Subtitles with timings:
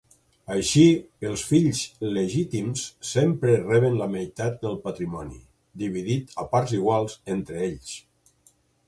[0.53, 0.83] Així,
[1.31, 1.81] els fills
[2.15, 5.39] legítims sempre reben la meitat del patrimoni,
[5.83, 7.93] dividit a parts iguals entre ells.